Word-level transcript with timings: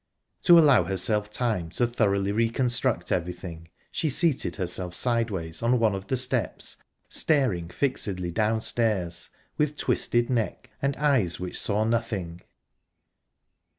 To 0.45 0.57
allow 0.57 0.85
herself 0.85 1.29
time 1.29 1.69
to 1.77 1.85
thoroughly 1.85 2.31
reconstruct 2.31 3.11
everything, 3.11 3.67
she 3.91 4.09
seated 4.09 4.55
herself 4.55 4.95
sideways 4.95 5.61
on 5.61 5.77
one 5.79 5.93
of 5.93 6.07
the 6.07 6.17
steps, 6.17 6.77
staring 7.07 7.69
fixedly 7.69 8.31
downstairs, 8.31 9.29
with 9.59 9.75
twisted 9.75 10.27
neck 10.27 10.71
and 10.81 10.97
eyes 10.97 11.39
which 11.39 11.61
saw 11.61 11.83
nothing... 11.83 12.41